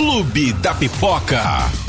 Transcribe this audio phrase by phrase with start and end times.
[0.00, 1.42] Clube da Pipoca.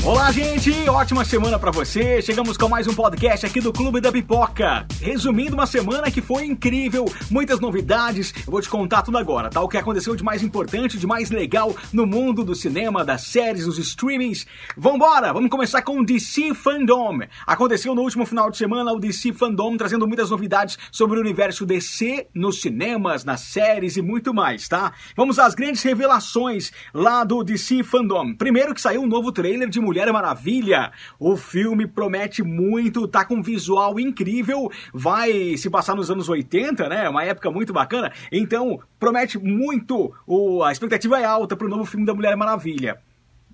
[0.04, 0.70] Olá, gente!
[0.86, 2.20] Ótima semana para você.
[2.20, 4.86] Chegamos com mais um podcast aqui do Clube da Pipoca.
[5.00, 8.34] Resumindo uma semana que foi incrível, muitas novidades.
[8.46, 9.62] Eu vou te contar tudo agora, tá?
[9.62, 13.64] O que aconteceu de mais importante, de mais legal no mundo do cinema, das séries,
[13.64, 14.46] dos streamings.
[14.76, 15.32] Vambora!
[15.32, 17.20] Vamos começar com o DC Fandom.
[17.46, 21.64] Aconteceu no último final de semana o DC Fandom trazendo muitas novidades sobre o universo
[21.64, 24.92] DC nos cinemas, nas séries e muito mais, tá?
[25.16, 28.34] Vamos às grandes revelações lá do DC Fandom fandom.
[28.34, 30.92] Primeiro que saiu um novo trailer de Mulher Maravilha.
[31.18, 36.88] O filme promete muito, tá com um visual incrível, vai se passar nos anos 80,
[36.88, 37.08] né?
[37.08, 38.12] Uma época muito bacana.
[38.30, 40.12] Então, promete muito.
[40.26, 42.98] O, a expectativa é alta pro novo filme da Mulher Maravilha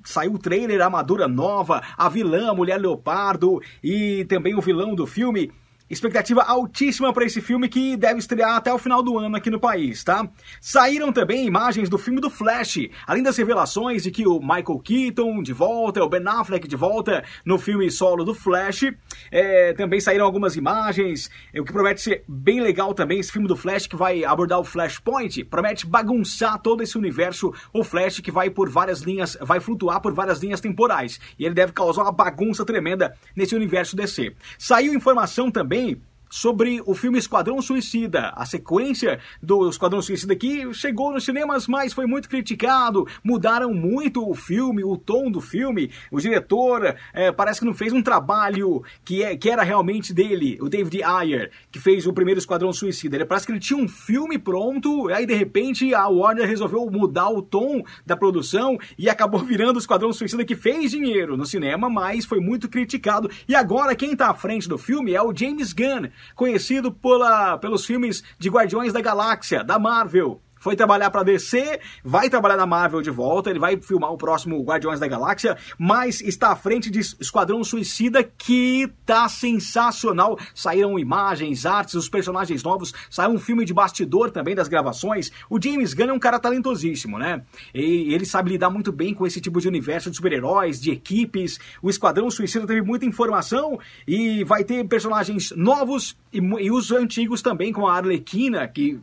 [0.04, 4.94] saiu o trailer, a armadura nova, a vilã, a Mulher Leopardo e também o vilão
[4.94, 5.50] do filme.
[5.90, 9.58] Expectativa altíssima para esse filme que deve estrear até o final do ano aqui no
[9.58, 10.28] país, tá?
[10.60, 15.42] Saíram também imagens do filme do Flash, além das revelações de que o Michael Keaton
[15.42, 18.82] de volta, o Ben Affleck de volta no filme solo do Flash.
[19.30, 23.18] É, também saíram algumas imagens, o que promete ser bem legal também.
[23.18, 27.50] Esse filme do Flash que vai abordar o Flashpoint, promete bagunçar todo esse universo.
[27.72, 31.54] O Flash que vai por várias linhas, vai flutuar por várias linhas temporais e ele
[31.54, 34.34] deve causar uma bagunça tremenda nesse universo DC.
[34.58, 35.96] Saiu informação também mí
[36.28, 38.32] sobre o filme Esquadrão Suicida.
[38.36, 43.06] A sequência do Esquadrão Suicida que chegou nos cinemas, mas foi muito criticado.
[43.22, 45.90] Mudaram muito o filme, o tom do filme.
[46.10, 50.58] O diretor é, parece que não fez um trabalho que, é, que era realmente dele,
[50.60, 53.16] o David Ayer, que fez o primeiro Esquadrão Suicida.
[53.16, 57.28] Ele parece que ele tinha um filme pronto, aí de repente a Warner resolveu mudar
[57.28, 61.88] o tom da produção e acabou virando o Esquadrão Suicida que fez dinheiro no cinema,
[61.88, 63.30] mas foi muito criticado.
[63.48, 67.84] E agora quem está à frente do filme é o James Gunn conhecido pela, pelos
[67.84, 73.02] filmes de Guardiões da Galáxia, da Marvel foi trabalhar para DC, vai trabalhar na Marvel
[73.02, 77.00] de volta, ele vai filmar o próximo Guardiões da Galáxia, mas está à frente de
[77.00, 80.38] Esquadrão Suicida que tá sensacional.
[80.54, 85.30] Saíram imagens, artes, os personagens novos, saiu um filme de bastidor também das gravações.
[85.48, 87.42] O James Gunn é um cara talentosíssimo, né?
[87.74, 91.58] E ele sabe lidar muito bem com esse tipo de universo de super-heróis, de equipes.
[91.82, 97.42] O Esquadrão Suicida teve muita informação e vai ter personagens novos e, e os antigos
[97.42, 99.00] também, com a Arlequina, que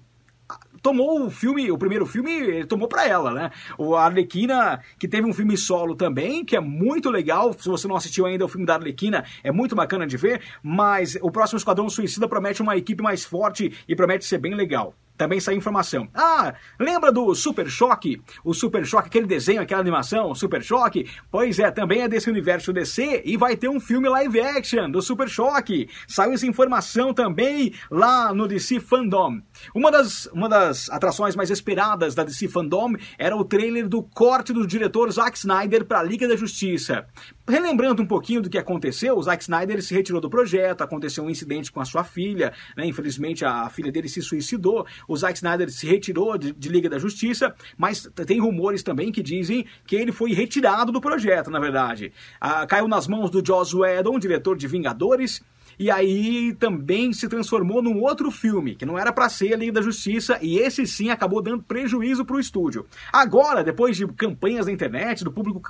[0.85, 3.51] tomou o filme, o primeiro filme, ele tomou para ela, né?
[3.75, 7.53] O Arlequina, que teve um filme solo também, que é muito legal.
[7.53, 10.43] Se você não assistiu ainda o filme da Arlequina, é muito bacana de ver.
[10.61, 14.93] Mas o próximo Esquadrão Suicida promete uma equipe mais forte e promete ser bem legal
[15.17, 16.07] também saiu informação.
[16.13, 18.21] Ah, lembra do Super Choque?
[18.43, 21.09] O Super Choque, aquele desenho, aquela animação, Super Choque?
[21.31, 25.01] Pois é, também é desse universo DC e vai ter um filme live action do
[25.01, 25.89] Super Choque.
[26.07, 29.41] Saiu essa informação também lá no DC Fandom.
[29.73, 34.53] Uma das, uma das atrações mais esperadas da DC Fandom era o trailer do corte
[34.53, 37.05] do diretor Zack Snyder para a Liga da Justiça.
[37.47, 41.29] Relembrando um pouquinho do que aconteceu, o Zack Snyder se retirou do projeto, aconteceu um
[41.29, 42.87] incidente com a sua filha, né?
[42.87, 46.97] infelizmente a filha dele se suicidou, o Zack Snyder se retirou de, de, Liga da
[46.97, 52.11] Justiça, mas tem rumores também que dizem que ele foi retirado do projeto, na verdade.
[52.41, 55.43] Ah, caiu nas mãos do Joss Whedon, diretor de Vingadores,
[55.77, 59.73] e aí também se transformou num outro filme, que não era para ser a Liga
[59.73, 62.85] da Justiça, e esse sim acabou dando prejuízo para o estúdio.
[63.11, 65.61] Agora, depois de campanhas na internet, do público,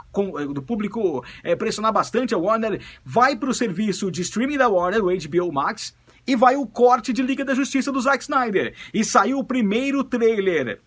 [0.53, 5.03] do público é, pressionar bastante a Warner, vai para o serviço de streaming da Warner,
[5.03, 5.95] o HBO Max,
[6.27, 8.73] e vai o corte de Liga da Justiça do Zack Snyder.
[8.93, 10.79] E saiu o primeiro trailer.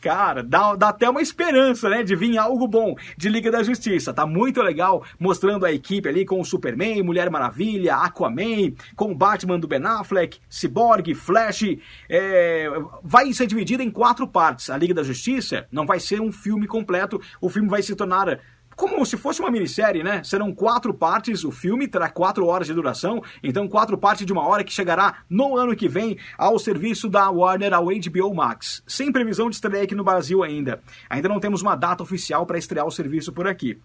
[0.00, 4.12] Cara, dá, dá até uma esperança, né, de vir algo bom de Liga da Justiça.
[4.12, 9.14] Tá muito legal, mostrando a equipe ali com o Superman, Mulher Maravilha, Aquaman, com o
[9.14, 11.76] Batman do Ben Affleck, Cyborg, Flash.
[12.08, 12.68] É,
[13.02, 14.70] vai ser dividida em quatro partes.
[14.70, 18.38] A Liga da Justiça não vai ser um filme completo, o filme vai se tornar
[18.76, 20.22] como se fosse uma minissérie, né?
[20.22, 24.46] Serão quatro partes, o filme terá quatro horas de duração, então quatro partes de uma
[24.46, 29.10] hora que chegará no ano que vem ao serviço da Warner ao HBO Max, sem
[29.10, 30.82] previsão de estreia aqui no Brasil ainda.
[31.08, 33.80] Ainda não temos uma data oficial para estrear o serviço por aqui.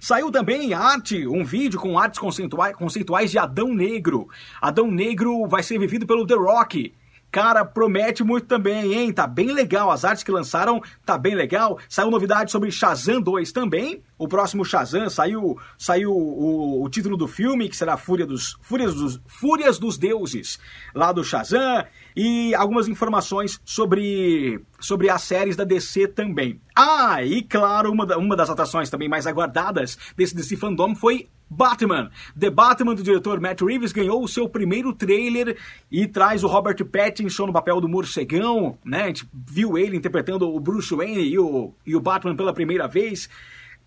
[0.00, 4.28] Saiu também arte, um vídeo com artes conceituais, conceituais de Adão Negro.
[4.60, 6.92] Adão Negro vai ser vivido pelo The Rock.
[7.36, 9.12] Cara, promete muito também, hein?
[9.12, 9.90] Tá bem legal.
[9.90, 11.78] As artes que lançaram tá bem legal.
[11.86, 14.02] Saiu novidade sobre Shazam 2 também.
[14.16, 18.94] O próximo Shazam saiu, saiu o, o título do filme, que será Fúria dos, Fúrias,
[18.94, 20.58] dos, Fúrias dos Deuses,
[20.94, 21.84] lá do Shazam.
[22.16, 26.58] E algumas informações sobre, sobre as séries da DC também.
[26.74, 32.10] Ah, e claro, uma, uma das atrações também mais aguardadas desse DC Fandom foi Batman.
[32.38, 35.56] The Batman do diretor Matt Reeves ganhou o seu primeiro trailer
[35.90, 39.04] e traz o Robert Pattinson no papel do morcegão, né?
[39.04, 42.86] A gente viu ele interpretando o Bruce Wayne e o, e o Batman pela primeira
[42.88, 43.28] vez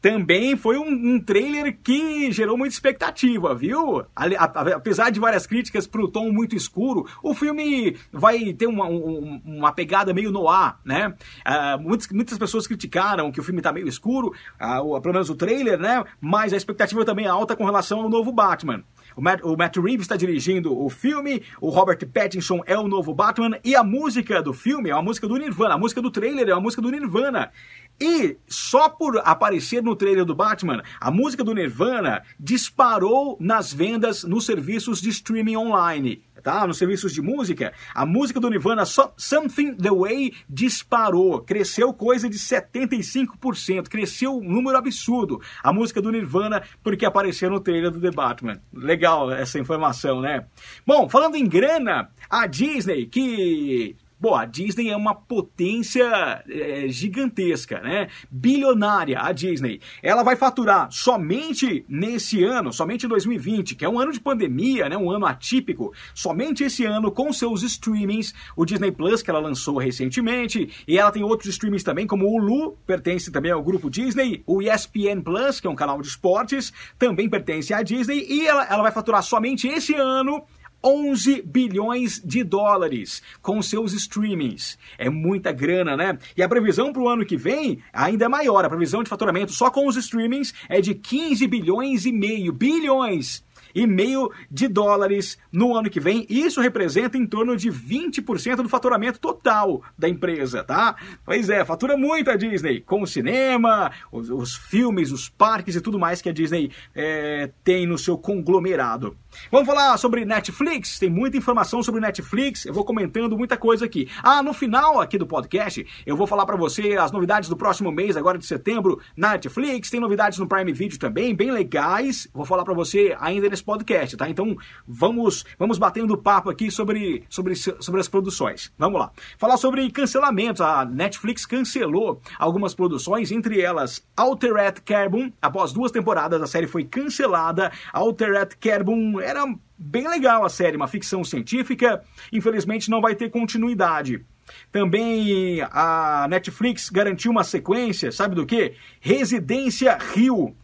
[0.02, 4.06] também foi um, um, trailer que gerou muita expectativa, viu?
[4.16, 9.42] Apesar de várias críticas para o tom muito escuro, o filme vai ter uma, um,
[9.46, 11.14] uma pegada meio no ar, né?
[11.46, 15.36] Uh, muitas, muitas pessoas criticaram que o filme está meio escuro, uh, pelo menos o
[15.36, 16.04] trailer, né?
[16.22, 18.84] Mas a expectativa também é alta com relação ao novo Batman.
[19.20, 23.14] O Matt, o Matt Reeves está dirigindo o filme, o Robert Pattinson é o novo
[23.14, 26.48] Batman e a música do filme é uma música do Nirvana, a música do trailer
[26.48, 27.52] é uma música do Nirvana.
[28.00, 34.24] E só por aparecer no trailer do Batman, a música do Nirvana disparou nas vendas
[34.24, 36.24] nos serviços de streaming online.
[36.42, 36.66] Tá?
[36.66, 41.42] Nos serviços de música, a música do Nirvana, Something the Way, disparou.
[41.42, 43.88] Cresceu coisa de 75%.
[43.88, 45.42] Cresceu um número absurdo.
[45.64, 48.60] A música do Nirvana, porque apareceu no trailer do The Batman.
[48.74, 50.46] Legal essa informação, né?
[50.86, 57.80] Bom, falando em grana, a Disney, que Bom, a Disney é uma potência é, gigantesca,
[57.80, 58.10] né?
[58.30, 59.80] Bilionária, a Disney.
[60.04, 64.90] Ela vai faturar somente nesse ano, somente em 2020, que é um ano de pandemia,
[64.90, 64.98] né?
[64.98, 65.94] Um ano atípico.
[66.14, 71.14] Somente esse ano, com seus streamings, o Disney Plus, que ela lançou recentemente, e ela
[71.14, 75.62] tem outros streamings também, como o Hulu, pertence também ao grupo Disney, o ESPN Plus,
[75.62, 79.24] que é um canal de esportes, também pertence à Disney, e ela, ela vai faturar
[79.24, 80.44] somente esse ano
[80.84, 84.78] 11 bilhões de dólares com seus streamings.
[84.98, 86.18] É muita grana, né?
[86.36, 88.64] E a previsão para o ano que vem ainda é maior.
[88.64, 92.54] A previsão de faturamento só com os streamings é de 15 bilhões e meio.
[92.54, 93.44] Bilhões!
[93.74, 96.26] e meio de dólares no ano que vem.
[96.30, 100.96] Isso representa em torno de 20% do faturamento total da empresa, tá?
[101.26, 105.82] Pois é, fatura muito a Disney com o cinema, os, os filmes, os parques e
[105.82, 109.16] tudo mais que a Disney é, tem no seu conglomerado.
[109.52, 111.00] Vamos falar sobre Netflix?
[111.00, 112.66] Tem muita informação sobre Netflix.
[112.66, 114.08] Eu vou comentando muita coisa aqui.
[114.24, 117.92] Ah, no final aqui do podcast, eu vou falar para você as novidades do próximo
[117.92, 119.90] mês, agora de setembro, na Netflix.
[119.90, 122.28] Tem novidades no Prime Video também, bem legais.
[122.34, 124.30] Vou falar para você ainda nesse podcast, tá?
[124.30, 124.56] Então
[124.88, 128.72] vamos vamos batendo papo aqui sobre, sobre, sobre as produções.
[128.78, 129.12] Vamos lá.
[129.38, 130.62] Falar sobre cancelamentos.
[130.62, 135.32] A Netflix cancelou algumas produções, entre elas Altered Carbon.
[135.42, 137.72] Após duas temporadas, a série foi cancelada.
[137.94, 139.44] Altered Carbon era
[139.78, 142.04] bem legal a série, uma ficção científica.
[142.32, 144.26] Infelizmente não vai ter continuidade.
[144.72, 148.74] Também a Netflix garantiu uma sequência, sabe do que?
[149.00, 150.56] Residência Rio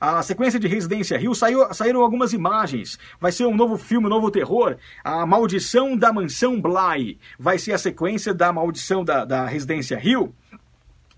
[0.00, 2.98] a sequência de Residência Rio saiu, saíram algumas imagens.
[3.20, 4.78] Vai ser um novo filme, um novo terror.
[5.04, 10.34] A Maldição da Mansão Bly vai ser a sequência da Maldição da, da Residência Rio.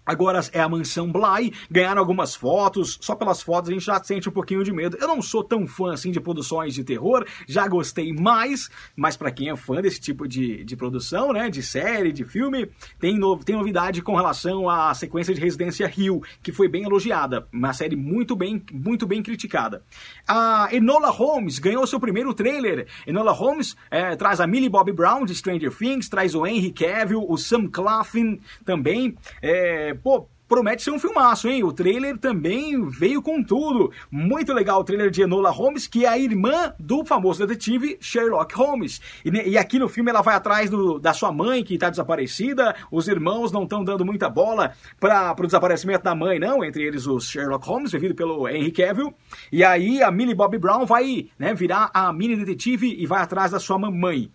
[0.05, 4.29] Agora é a mansão Bly, ganharam algumas fotos, só pelas fotos a gente já sente
[4.29, 4.97] um pouquinho de medo.
[5.01, 9.31] Eu não sou tão fã assim de produções de terror, já gostei mais, mas para
[9.31, 12.69] quem é fã desse tipo de, de produção, né, de série, de filme,
[12.99, 17.47] tem, no, tem novidade com relação à sequência de Residência Rio, que foi bem elogiada,
[17.53, 19.85] uma série muito bem, muito bem criticada.
[20.27, 22.89] A Enola Holmes ganhou seu primeiro trailer.
[23.07, 27.25] Enola Holmes é, traz a Millie Bobby Brown de Stranger Things, traz o Henry Cavill,
[27.29, 29.17] o Sam Claflin também.
[29.41, 31.65] É, pô, promete ser um filmaço, hein?
[31.65, 33.91] O trailer também veio com tudo.
[34.11, 38.55] Muito legal o trailer de Enola Holmes, que é a irmã do famoso detetive Sherlock
[38.55, 39.01] Holmes.
[39.25, 42.77] E, e aqui no filme ela vai atrás do, da sua mãe, que está desaparecida.
[42.91, 46.63] Os irmãos não estão dando muita bola para o desaparecimento da mãe, não.
[46.63, 49.15] Entre eles o Sherlock Holmes, vivido pelo Henry Cavill.
[49.51, 53.53] E aí a Millie Bobby Brown vai né, virar a mini detetive e vai atrás
[53.53, 54.31] da sua mamãe.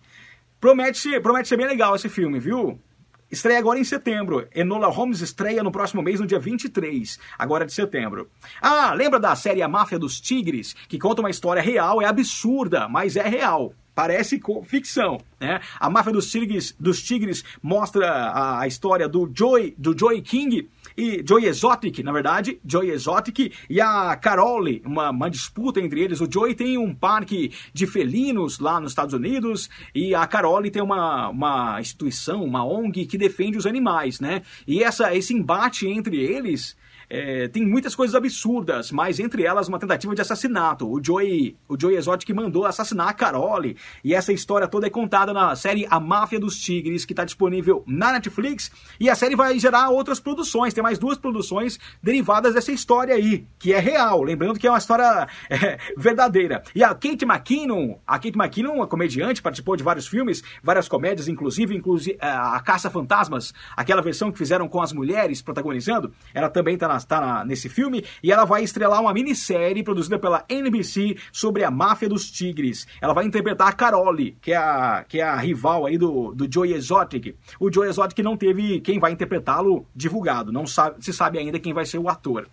[0.60, 2.80] Promete promete ser bem legal esse filme, viu?
[3.30, 4.48] Estreia agora em setembro.
[4.54, 8.30] Enola Holmes estreia no próximo mês, no dia 23, agora de setembro.
[8.60, 10.74] Ah, lembra da série A Máfia dos Tigres?
[10.88, 15.60] Que conta uma história real, é absurda, mas é real parece ficção, né?
[15.80, 20.68] A máfia dos tigres, dos tigres mostra a, a, história do Joy, do Joy King
[20.96, 26.20] e Joy Exotic, na verdade, Joy Exotic e a Carole, uma, uma disputa entre eles.
[26.20, 30.80] O Joy tem um parque de felinos lá nos Estados Unidos e a Carole tem
[30.80, 34.42] uma, uma instituição, uma ONG que defende os animais, né?
[34.64, 36.76] E essa, esse embate entre eles
[37.10, 40.90] é, tem muitas coisas absurdas, mas entre elas uma tentativa de assassinato.
[40.90, 45.32] O Joey, o Joey Exotic mandou assassinar a Carole, e essa história toda é contada
[45.32, 49.58] na série A Máfia dos Tigres, que está disponível na Netflix, e a série vai
[49.58, 54.58] gerar outras produções, tem mais duas produções derivadas dessa história aí, que é real, lembrando
[54.58, 56.62] que é uma história é, verdadeira.
[56.74, 61.28] E a Kate McKinnon, a Kate McKinnon, uma comediante, participou de vários filmes, várias comédias,
[61.28, 66.48] inclusive, inclusive é, a Caça Fantasmas, aquela versão que fizeram com as mulheres protagonizando, ela
[66.48, 71.64] também está tá nesse filme, e ela vai estrelar uma minissérie produzida pela NBC sobre
[71.64, 72.86] a máfia dos tigres.
[73.00, 76.50] Ela vai interpretar a Carole, que é a, que é a rival aí do, do
[76.52, 77.36] Joey Exotic.
[77.60, 81.72] O Joey Exotic não teve quem vai interpretá-lo divulgado, não sabe, se sabe ainda quem
[81.72, 82.48] vai ser o ator.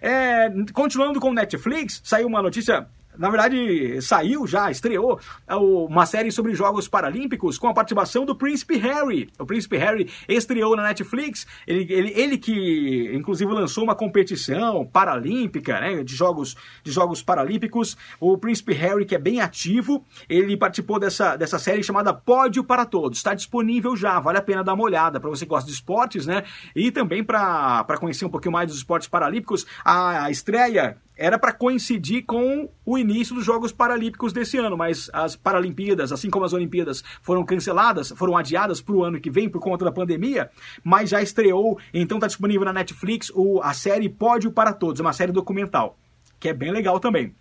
[0.00, 2.86] É, continuando com Netflix, saiu uma notícia
[3.18, 8.34] na verdade, saiu já, estreou é, uma série sobre Jogos Paralímpicos com a participação do
[8.34, 9.28] Príncipe Harry.
[9.38, 15.80] O Príncipe Harry estreou na Netflix, ele, ele, ele que inclusive lançou uma competição paralímpica,
[15.80, 17.96] né, de jogos, de jogos paralímpicos.
[18.20, 22.86] O Príncipe Harry, que é bem ativo, ele participou dessa, dessa série chamada Pódio para
[22.86, 23.18] Todos.
[23.18, 26.26] Está disponível já, vale a pena dar uma olhada para você que gosta de esportes,
[26.26, 26.44] né?
[26.74, 29.66] E também para conhecer um pouquinho mais dos esportes paralímpicos.
[29.84, 35.10] A, a estreia era para coincidir com o início dos Jogos Paralímpicos desse ano, mas
[35.12, 39.48] as Paralimpíadas, assim como as Olimpíadas, foram canceladas, foram adiadas para o ano que vem
[39.48, 40.48] por conta da pandemia,
[40.84, 45.12] mas já estreou, então está disponível na Netflix o, a série Pódio para Todos, uma
[45.12, 45.98] série documental,
[46.38, 47.34] que é bem legal também.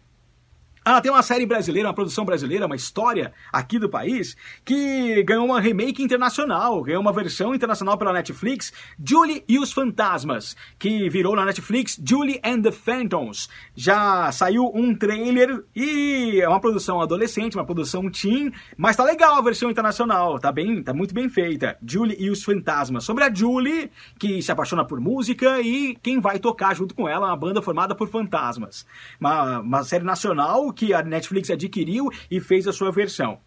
[0.89, 5.43] Ah, tem uma série brasileira, uma produção brasileira, uma história aqui do país, que ganhou
[5.43, 11.35] uma remake internacional, ganhou uma versão internacional pela Netflix, Julie e os Fantasmas, que virou
[11.35, 13.49] na Netflix Julie and the Phantoms.
[13.75, 19.35] Já saiu um trailer e é uma produção adolescente, uma produção teen, mas tá legal
[19.35, 21.77] a versão internacional, tá bem, tá muito bem feita.
[21.85, 26.39] Julie e os Fantasmas, sobre a Julie, que se apaixona por música e quem vai
[26.39, 28.87] tocar junto com ela, uma banda formada por fantasmas.
[29.19, 33.39] Uma, uma série nacional que a Netflix adquiriu e fez a sua versão.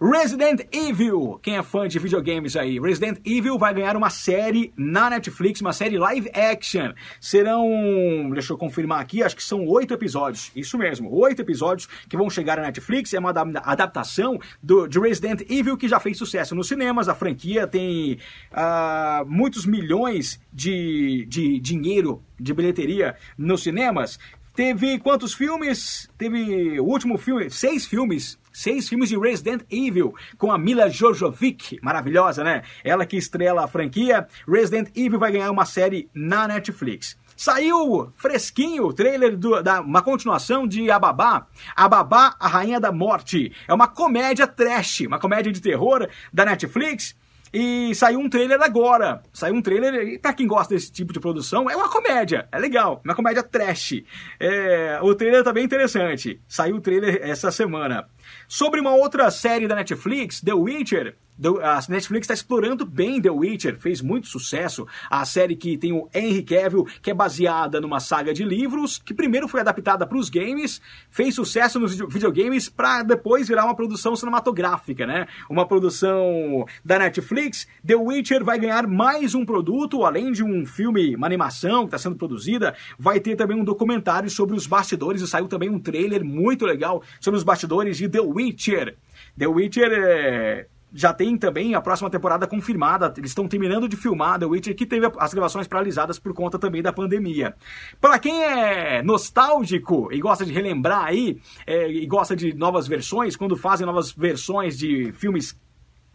[0.00, 5.10] Resident Evil, quem é fã de videogames aí, Resident Evil vai ganhar uma série na
[5.10, 6.92] Netflix, uma série live action.
[7.20, 12.16] Serão, deixa eu confirmar aqui, acho que são oito episódios, isso mesmo, oito episódios que
[12.16, 13.12] vão chegar na Netflix.
[13.14, 17.08] É uma adaptação do, de Resident Evil que já fez sucesso nos cinemas.
[17.08, 18.18] A franquia tem
[18.52, 24.18] uh, muitos milhões de, de dinheiro de bilheteria nos cinemas.
[24.56, 26.08] Teve quantos filmes?
[26.16, 31.78] Teve o último filme, seis filmes seis filmes de Resident Evil, com a Mila Jojovic,
[31.82, 32.62] maravilhosa, né?
[32.82, 34.26] Ela que estrela a franquia.
[34.48, 37.18] Resident Evil vai ganhar uma série na Netflix.
[37.36, 41.46] Saiu fresquinho o trailer do, da uma continuação de Ababá,
[41.76, 43.52] Ababá, a Rainha da Morte.
[43.68, 47.14] É uma comédia trash, uma comédia de terror da Netflix
[47.52, 49.22] e saiu um trailer agora.
[49.32, 52.48] Saiu um trailer, e pra quem gosta desse tipo de produção, é uma comédia.
[52.50, 54.02] É legal, uma comédia trash.
[54.38, 56.40] É, o trailer tá bem interessante.
[56.48, 58.08] Saiu o trailer essa semana.
[58.48, 61.16] Sobre uma outra série da Netflix, The Witcher,
[61.62, 64.86] a Netflix está explorando bem The Witcher, fez muito sucesso.
[65.10, 69.12] A série que tem o Henry Cavill, que é baseada numa saga de livros, que
[69.12, 74.16] primeiro foi adaptada para os games, fez sucesso nos videogames, para depois virar uma produção
[74.16, 75.26] cinematográfica, né?
[75.48, 77.66] Uma produção da Netflix.
[77.86, 81.98] The Witcher vai ganhar mais um produto, além de um filme, uma animação que está
[81.98, 86.24] sendo produzida, vai ter também um documentário sobre os bastidores, e saiu também um trailer
[86.24, 88.96] muito legal sobre os bastidores de The Witcher.
[89.38, 93.12] The Witcher é já tem também a próxima temporada confirmada.
[93.16, 96.82] Eles estão terminando de filmar The Witcher, que teve as gravações paralisadas por conta também
[96.82, 97.54] da pandemia.
[98.00, 103.36] Para quem é nostálgico e gosta de relembrar aí, é, e gosta de novas versões,
[103.36, 105.54] quando fazem novas versões de filmes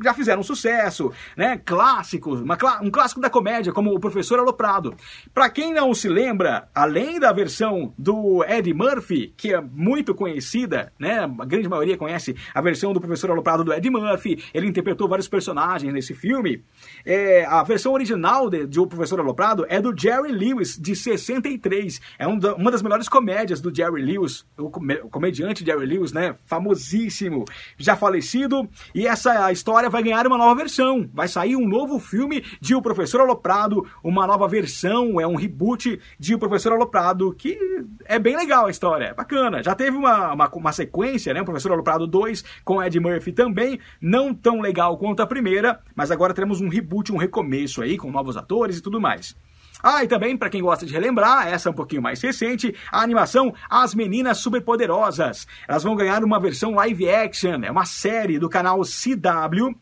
[0.04, 1.60] já fizeram sucesso, né?
[1.64, 4.96] Clássicos, uma, um clássico da comédia, como o Professor Aloprado.
[5.34, 10.92] Para quem não se lembra, além da versão do Eddie Murphy, que é muito conhecida,
[11.00, 11.20] né?
[11.20, 14.44] A grande maioria conhece a versão do Professor Aloprado do Eddie Murphy.
[14.54, 16.64] Ele interpretou vários personagens nesse filme.
[17.06, 22.02] É, a versão original de, de O Professor Aloprado é do Jerry Lewis, de 63.
[22.18, 26.12] É um da, uma das melhores comédias do Jerry Lewis, o, o comediante Jerry Lewis,
[26.12, 26.36] né?
[26.46, 27.46] Famosíssimo,
[27.78, 28.68] já falecido.
[28.96, 31.08] E essa história vai ganhar uma nova versão.
[31.14, 36.00] Vai sair um novo filme de O Professor Aloprado, uma nova versão, é um reboot
[36.18, 37.58] de O Professor Aloprado, que
[38.06, 39.62] é bem legal a história, é bacana.
[39.62, 41.42] Já teve uma, uma, uma sequência, né?
[41.42, 46.10] O Professor Aloprado 2 com Ed Murphy também, não tão legal quanto a primeira, mas
[46.10, 49.36] agora teremos um reboot, um recomeço aí, com novos atores e tudo mais.
[49.82, 53.02] Ah, e também, para quem gosta de relembrar, essa é um pouquinho mais recente, a
[53.02, 55.48] animação As Meninas Superpoderosas.
[55.68, 59.76] Elas vão ganhar uma versão live action, é uma série do canal CW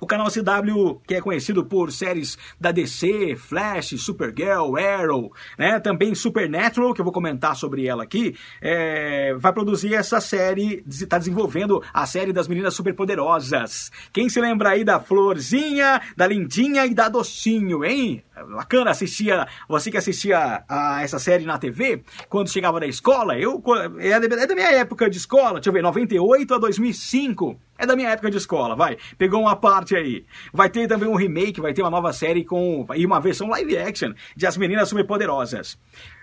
[0.00, 5.80] O canal CW, que é conhecido por séries da DC, Flash, Supergirl, Arrow, né?
[5.80, 11.18] também Supernatural, que eu vou comentar sobre ela aqui, é, vai produzir essa série, está
[11.18, 13.90] desenvolvendo a série das meninas superpoderosas.
[14.12, 18.22] Quem se lembra aí da Florzinha, da Lindinha e da Docinho, hein?
[18.54, 23.60] Bacana, assistia, você que assistia a essa série na TV, quando chegava da escola, eu,
[23.98, 27.58] é, é da minha época de escola, deixa eu ver, 98 a 2005.
[27.80, 28.98] É da minha época de escola, vai.
[29.16, 30.24] Pegou uma parte aí.
[30.52, 33.76] Vai ter também um remake, vai ter uma nova série com e uma versão live
[33.76, 35.78] action de As Meninas Superpoderosas.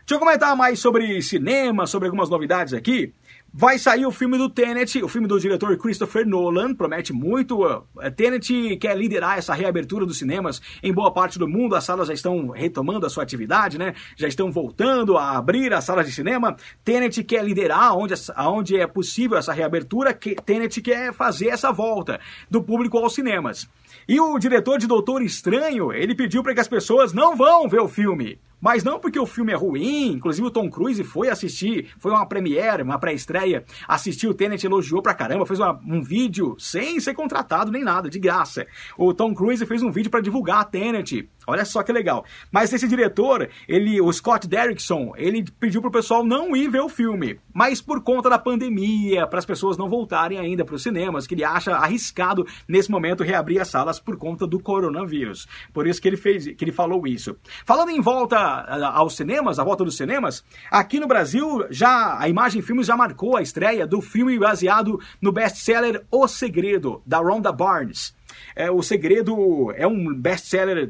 [0.05, 3.13] Deixa eu comentar mais sobre cinema, sobre algumas novidades aqui.
[3.57, 7.85] Vai sair o filme do Tenet, o filme do diretor Christopher Nolan, promete muito.
[8.17, 11.74] Tenet quer liderar essa reabertura dos cinemas em boa parte do mundo.
[11.74, 13.93] As salas já estão retomando a sua atividade, né?
[14.17, 16.57] Já estão voltando a abrir as salas de cinema.
[16.83, 20.13] Tenet quer liderar onde, onde é possível essa reabertura.
[20.13, 22.19] Tenet quer fazer essa volta
[22.51, 23.69] do público aos cinemas.
[24.05, 27.79] E o diretor de Doutor Estranho, ele pediu para que as pessoas não vão ver
[27.79, 28.38] o filme.
[28.65, 32.25] Mas não porque o filme é ruim, inclusive o Tom Cruise foi assistir, foi uma
[32.25, 37.13] premiere, uma pré-estreia, assistiu o Tenet, elogiou pra caramba, fez uma, um vídeo sem ser
[37.13, 38.65] contratado nem nada, de graça.
[38.98, 41.29] O Tom Cruise fez um vídeo para divulgar a Tenet.
[41.45, 42.25] Olha só que legal.
[42.51, 46.89] Mas esse diretor, ele, o Scott Derrickson, ele pediu pro pessoal não ir ver o
[46.89, 47.39] filme.
[47.53, 51.36] Mas por conta da pandemia, para as pessoas não voltarem ainda para os cinemas, que
[51.36, 55.48] ele acha arriscado nesse momento reabrir as salas por conta do coronavírus.
[55.72, 57.38] Por isso que ele fez, que ele falou isso.
[57.63, 58.54] Falando em volta
[58.93, 63.35] aos cinemas, a volta dos cinemas, aqui no Brasil já a Imagem Filmes já marcou
[63.35, 68.15] a estreia do filme baseado no best-seller O Segredo, da Rhonda Barnes.
[68.55, 70.89] É, o Segredo é um best-seller,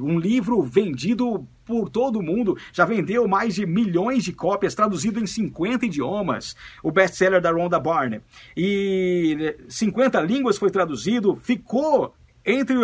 [0.00, 5.20] um livro vendido por todo o mundo, já vendeu mais de milhões de cópias, traduzido
[5.20, 8.20] em 50 idiomas, o best-seller da Rhonda Barnes.
[8.56, 12.14] E 50 línguas foi traduzido, ficou
[12.44, 12.76] entre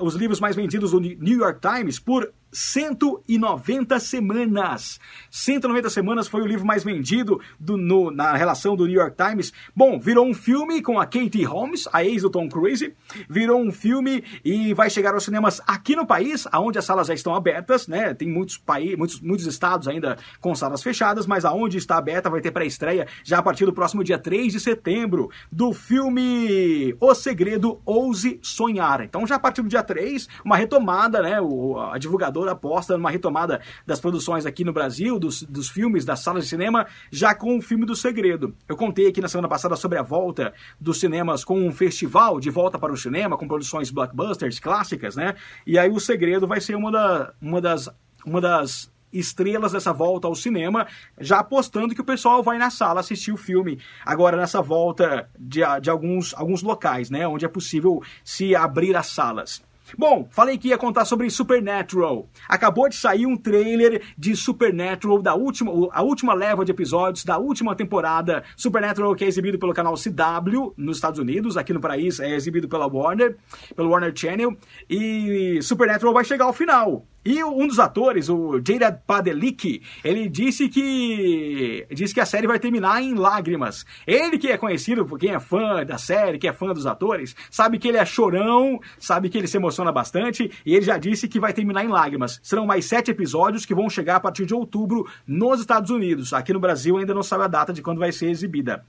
[0.00, 4.98] os livros mais vendidos do New York Times por 190 semanas.
[5.30, 9.52] 190 semanas foi o livro mais vendido do, no, na relação do New York Times.
[9.74, 12.94] Bom, virou um filme com a Katie Holmes, a ex do Tom Cruise.
[13.28, 17.14] Virou um filme e vai chegar aos cinemas aqui no país, aonde as salas já
[17.14, 18.14] estão abertas, né?
[18.14, 22.40] Tem muitos países, muitos, muitos estados ainda com salas fechadas, mas aonde está aberta vai
[22.40, 27.82] ter pré-estreia já a partir do próximo dia 3 de setembro do filme O Segredo
[27.84, 29.02] Ouse Sonhar.
[29.02, 31.38] Então já a partir do dia 3, uma retomada, né?
[31.38, 36.20] O, a divulgadora aposta numa retomada das produções aqui no Brasil, dos, dos filmes, das
[36.20, 38.54] salas de cinema, já com o filme do Segredo.
[38.68, 42.50] Eu contei aqui na semana passada sobre a volta dos cinemas com um festival de
[42.50, 45.34] volta para o cinema, com produções blockbusters clássicas, né?
[45.66, 47.88] E aí o Segredo vai ser uma, da, uma das.
[48.24, 50.86] Uma das estrelas dessa volta ao cinema,
[51.18, 53.78] já apostando que o pessoal vai na sala assistir o filme.
[54.04, 57.26] Agora, nessa volta de, de alguns, alguns locais, né?
[57.26, 59.62] Onde é possível se abrir as salas.
[59.96, 62.28] Bom, falei que ia contar sobre Supernatural.
[62.48, 67.38] Acabou de sair um trailer de Supernatural da última, a última leva de episódios da
[67.38, 68.42] última temporada.
[68.56, 72.68] Supernatural que é exibido pelo canal CW nos Estados Unidos, aqui no país é exibido
[72.68, 73.36] pela Warner,
[73.74, 74.56] pelo Warner Channel.
[74.88, 77.06] E Supernatural vai chegar ao final.
[77.26, 82.60] E um dos atores, o Jared Padalecki, ele disse que disse que a série vai
[82.60, 83.84] terminar em lágrimas.
[84.06, 87.34] Ele que é conhecido por quem é fã da série, que é fã dos atores,
[87.50, 91.26] sabe que ele é chorão, sabe que ele se emociona bastante e ele já disse
[91.26, 92.38] que vai terminar em lágrimas.
[92.44, 96.32] Serão mais sete episódios que vão chegar a partir de outubro nos Estados Unidos.
[96.32, 98.84] Aqui no Brasil ainda não sabe a data de quando vai ser exibida.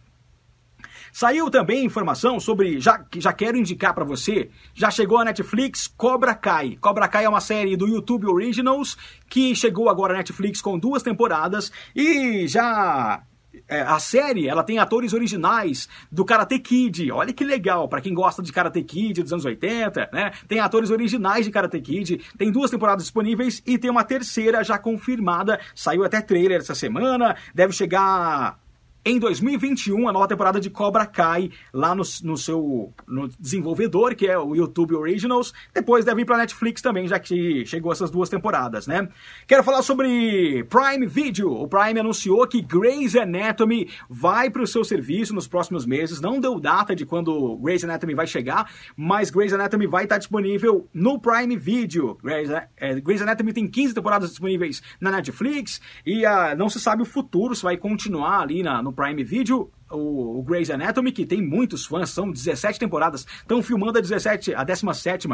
[1.11, 6.33] Saiu também informação sobre, já, já quero indicar para você, já chegou a Netflix Cobra
[6.35, 6.77] Kai.
[6.79, 8.97] Cobra Kai é uma série do YouTube Originals
[9.29, 13.23] que chegou agora a Netflix com duas temporadas e já
[13.67, 17.11] é, a série ela tem atores originais do Karate Kid.
[17.11, 20.31] Olha que legal, para quem gosta de Karate Kid dos anos 80, né?
[20.47, 22.21] Tem atores originais de Karate Kid.
[22.37, 25.59] Tem duas temporadas disponíveis e tem uma terceira já confirmada.
[25.73, 27.35] Saiu até trailer essa semana.
[27.53, 28.59] Deve chegar
[29.07, 34.27] em 2021, a nova temporada de Cobra Kai lá no, no seu no desenvolvedor, que
[34.27, 35.53] é o YouTube Originals.
[35.73, 39.07] Depois deve ir para Netflix também, já que chegou essas duas temporadas, né?
[39.47, 41.53] Quero falar sobre Prime Video.
[41.53, 46.19] O Prime anunciou que Grey's Anatomy vai para o seu serviço nos próximos meses.
[46.19, 50.85] Não deu data de quando Grey's Anatomy vai chegar, mas Grey's Anatomy vai estar disponível
[50.93, 52.17] no Prime Video.
[52.21, 57.03] Grey's, é, Grey's Anatomy tem 15 temporadas disponíveis na Netflix e uh, não se sabe
[57.03, 61.23] o futuro se vai continuar ali na, no Prime Video, o, o Grey's Anatomy, que
[61.23, 65.27] tem muitos fãs, são 17 temporadas, estão filmando a 17, a 17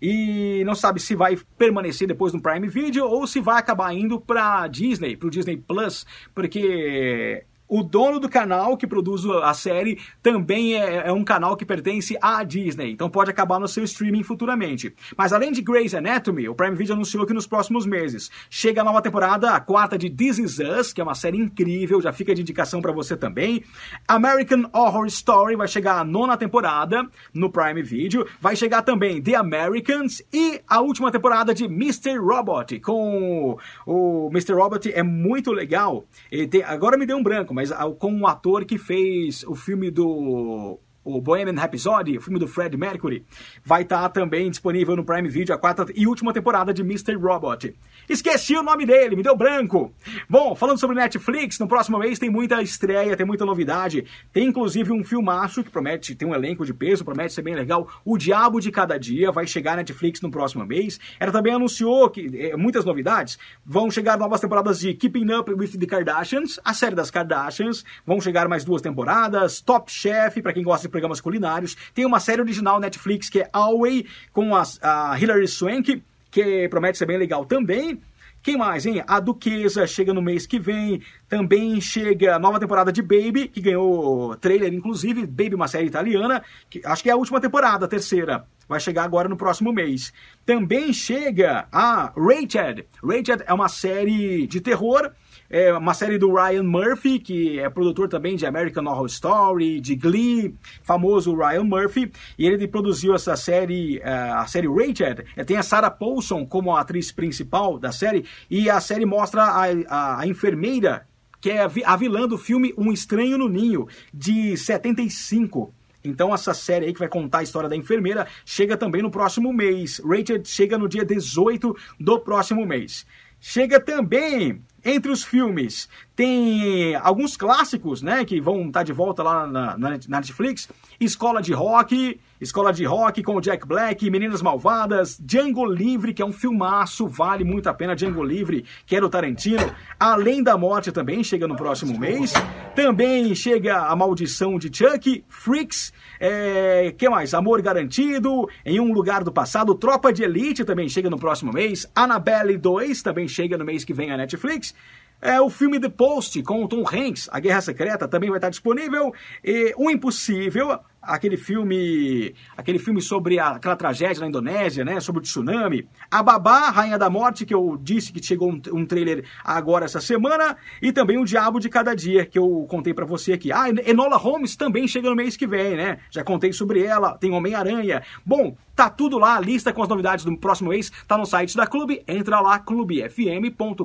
[0.00, 4.20] e não sabe se vai permanecer depois no Prime Video ou se vai acabar indo
[4.20, 10.00] para Disney, para o Disney Plus, porque O dono do canal que produz a série
[10.20, 14.24] também é, é, um canal que pertence à Disney, então pode acabar no seu streaming
[14.24, 14.92] futuramente.
[15.16, 18.84] Mas além de Grey's Anatomy, o Prime Video anunciou que nos próximos meses chega a
[18.84, 22.34] nova temporada, a quarta de This Is Us, que é uma série incrível, já fica
[22.34, 23.62] de indicação para você também.
[24.08, 29.36] American Horror Story vai chegar a nona temporada no Prime Video, vai chegar também The
[29.36, 32.18] Americans e a última temporada de Mr.
[32.18, 33.56] Robot, com
[33.86, 34.54] o Mr.
[34.54, 36.04] Robot é muito legal.
[36.50, 37.59] Tem, agora me deu um branco, mas
[37.98, 42.76] com um ator que fez o filme do o Bohemian Rhapsody, o filme do Fred
[42.76, 43.24] Mercury,
[43.64, 47.14] vai estar tá também disponível no Prime Video a quarta e última temporada de Mr.
[47.14, 47.74] Robot.
[48.08, 49.92] Esqueci o nome dele, me deu branco.
[50.28, 54.04] Bom, falando sobre Netflix, no próximo mês tem muita estreia, tem muita novidade.
[54.32, 57.88] Tem inclusive um filmaço que promete ter um elenco de peso, promete ser bem legal.
[58.04, 60.98] O Diabo de Cada Dia vai chegar na Netflix no próximo mês.
[61.18, 63.38] Ela também anunciou que é, muitas novidades.
[63.64, 67.84] Vão chegar novas temporadas de Keeping Up with the Kardashians, a série das Kardashians.
[68.06, 69.60] Vão chegar mais duas temporadas.
[69.60, 71.76] Top Chef, para quem gosta de programas culinários.
[71.94, 76.98] Tem uma série original Netflix que é Alway, com a, a Hilary Swank, que promete
[76.98, 78.00] ser bem legal também.
[78.42, 79.04] Quem mais, hein?
[79.06, 81.02] A Duquesa chega no mês que vem.
[81.28, 85.26] Também chega a nova temporada de Baby, que ganhou trailer, inclusive.
[85.26, 86.42] Baby, uma série italiana.
[86.70, 88.46] Que, acho que é a última temporada, a terceira.
[88.66, 90.10] Vai chegar agora no próximo mês.
[90.46, 92.86] Também chega a Rated.
[93.04, 95.10] Rated é uma série de terror
[95.50, 99.96] é uma série do Ryan Murphy, que é produtor também de American Horror Story, de
[99.96, 105.24] Glee, famoso Ryan Murphy, e ele produziu essa série, é, a série Rated.
[105.36, 109.42] É, tem a Sarah Paulson como a atriz principal da série, e a série mostra
[109.42, 111.04] a, a, a enfermeira
[111.40, 115.72] que é a vilã do filme Um Estranho no Ninho, de 75.
[116.04, 119.52] Então essa série aí que vai contar a história da enfermeira chega também no próximo
[119.52, 120.00] mês.
[120.04, 123.06] Rated chega no dia 18 do próximo mês.
[123.40, 129.22] Chega também entre os filmes, tem alguns clássicos, né, que vão estar tá de volta
[129.22, 130.68] lá na, na, Netflix.
[130.98, 136.22] Escola de Rock, Escola de Rock com o Jack Black, Meninas Malvadas, Django Livre, que
[136.22, 139.70] é um filmaço, vale muito a pena, Django Livre, que era o Tarantino.
[139.98, 142.32] Além da Morte também chega no próximo mês.
[142.74, 147.34] Também chega A Maldição de Chuck, Freaks, é, que mais?
[147.34, 151.86] Amor Garantido, Em Um Lugar do Passado, Tropa de Elite também chega no próximo mês,
[151.94, 154.74] Annabelle 2 também chega no mês que vem a Netflix.
[155.22, 158.48] É, o filme The Post com o Tom Hanks, A Guerra Secreta, também vai estar
[158.48, 159.12] disponível.
[159.44, 165.20] E O Impossível, aquele filme, aquele filme sobre a, aquela tragédia na Indonésia, né, sobre
[165.20, 165.88] o tsunami.
[166.10, 170.00] A Babá, Rainha da Morte, que eu disse que chegou um, um trailer agora essa
[170.00, 173.52] semana, e também o Diabo de Cada Dia, que eu contei para você aqui.
[173.52, 175.98] Ah, Enola Holmes também chega no mês que vem, né?
[176.10, 178.02] Já contei sobre ela, tem Homem-Aranha.
[178.24, 181.56] Bom, tá tudo lá, a lista com as novidades do próximo mês tá no site
[181.56, 182.02] da Clube.
[182.06, 183.84] Entra lá clubefm.com.br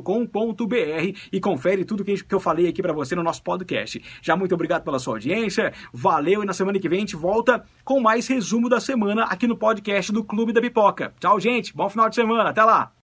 [1.31, 4.01] e confere tudo que eu falei aqui para você no nosso podcast.
[4.21, 5.73] Já muito obrigado pela sua audiência.
[5.93, 9.55] Valeu e na semana que vem gente volta com mais resumo da semana aqui no
[9.55, 11.13] podcast do Clube da Pipoca.
[11.19, 11.75] Tchau, gente.
[11.75, 12.49] Bom final de semana.
[12.49, 12.95] Até lá.